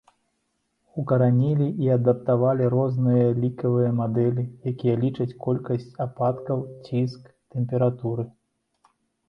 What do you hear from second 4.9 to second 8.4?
лічаць колькасць ападкаў, ціск, тэмпературы.